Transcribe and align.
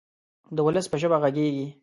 د 0.55 0.57
ولس 0.65 0.85
په 0.91 0.97
ژبه 1.01 1.17
غږیږي. 1.23 1.67